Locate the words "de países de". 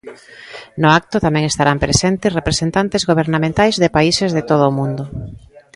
3.81-4.43